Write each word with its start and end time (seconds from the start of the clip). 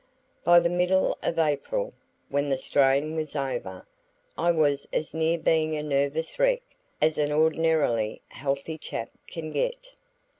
By 0.43 0.57
the 0.59 0.67
middle 0.67 1.15
of 1.21 1.37
April, 1.37 1.93
when 2.29 2.49
the 2.49 2.57
strain 2.57 3.15
was 3.15 3.35
over, 3.35 3.85
I 4.35 4.49
was 4.51 4.87
as 4.91 5.13
near 5.13 5.37
being 5.37 5.75
a 5.75 5.83
nervous 5.83 6.39
wreck 6.39 6.63
as 6.99 7.19
an 7.19 7.31
ordinarily 7.31 8.23
healthy 8.29 8.79
chap 8.79 9.11
can 9.27 9.51
get. 9.51 9.95